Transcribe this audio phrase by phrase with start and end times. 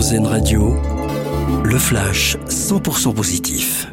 [0.00, 0.74] Radio,
[1.62, 3.86] le flash 100% positif.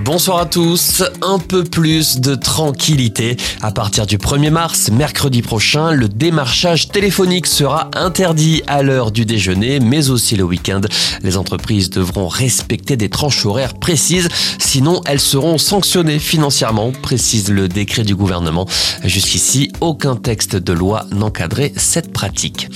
[0.00, 1.04] Bonsoir à tous.
[1.22, 3.36] Un peu plus de tranquillité.
[3.62, 9.24] À partir du 1er mars, mercredi prochain, le démarchage téléphonique sera interdit à l'heure du
[9.24, 10.80] déjeuner, mais aussi le week-end.
[11.22, 14.28] Les entreprises devront respecter des tranches horaires précises,
[14.58, 18.66] sinon elles seront sanctionnées financièrement, précise le décret du gouvernement.
[19.04, 22.68] Jusqu'ici, aucun texte de loi n'encadrait cette pratique.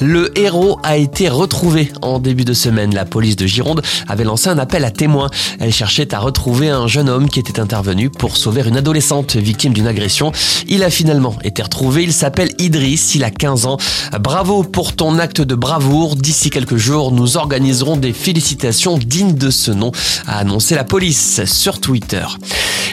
[0.00, 2.94] Le héros a été retrouvé en début de semaine.
[2.94, 5.28] La police de Gironde avait lancé un appel à témoins.
[5.60, 9.72] Elle cherchait à retrouver un jeune homme qui était intervenu pour sauver une adolescente victime
[9.72, 10.32] d'une agression.
[10.68, 12.02] Il a finalement été retrouvé.
[12.02, 13.14] Il s'appelle Idriss.
[13.14, 13.76] Il a 15 ans.
[14.20, 16.16] Bravo pour ton acte de bravoure.
[16.16, 19.92] D'ici quelques jours, nous organiserons des félicitations dignes de ce nom,
[20.26, 22.24] a annoncé la police sur Twitter.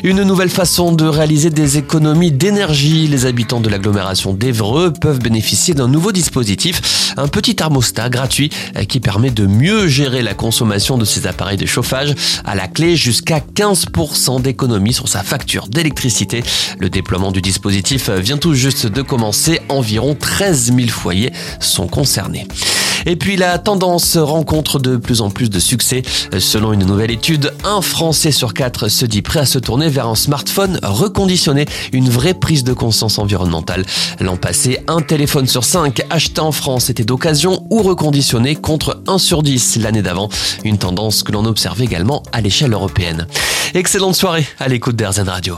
[0.03, 3.07] Une nouvelle façon de réaliser des économies d'énergie.
[3.07, 8.49] Les habitants de l'agglomération d'Evreux peuvent bénéficier d'un nouveau dispositif, un petit thermostat gratuit
[8.87, 12.15] qui permet de mieux gérer la consommation de ces appareils de chauffage.
[12.45, 16.43] À la clé, jusqu'à 15% d'économie sur sa facture d'électricité.
[16.79, 19.59] Le déploiement du dispositif vient tout juste de commencer.
[19.67, 22.47] Environ 13 000 foyers sont concernés.
[23.05, 26.01] Et puis la tendance rencontre de plus en plus de succès.
[26.37, 30.07] Selon une nouvelle étude, un Français sur quatre se dit prêt à se tourner vers
[30.07, 33.85] un smartphone reconditionné, une vraie prise de conscience environnementale.
[34.19, 39.17] L'an passé, un téléphone sur cinq acheté en France était d'occasion ou reconditionné contre 1
[39.17, 40.29] sur 10 l'année d'avant.
[40.63, 43.27] Une tendance que l'on observe également à l'échelle européenne.
[43.73, 45.57] Excellente soirée à l'écoute d'Airzen Radio.